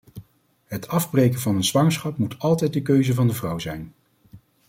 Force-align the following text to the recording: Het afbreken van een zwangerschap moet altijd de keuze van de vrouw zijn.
Het 0.65 0.87
afbreken 0.87 1.39
van 1.39 1.55
een 1.55 1.63
zwangerschap 1.63 2.17
moet 2.17 2.39
altijd 2.39 2.73
de 2.73 2.81
keuze 2.81 3.13
van 3.13 3.27
de 3.27 3.33
vrouw 3.33 3.59
zijn. 3.59 3.93